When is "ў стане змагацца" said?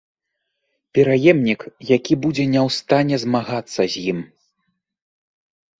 2.67-3.81